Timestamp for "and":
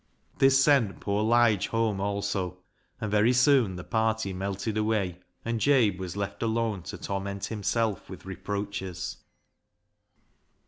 2.99-3.11, 5.45-5.59